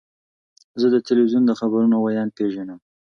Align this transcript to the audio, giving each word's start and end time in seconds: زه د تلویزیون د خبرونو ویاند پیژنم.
زه 0.79 0.87
د 0.93 0.97
تلویزیون 1.07 1.43
د 1.45 1.51
خبرونو 1.59 1.95
ویاند 1.97 2.31
پیژنم. 2.37 2.79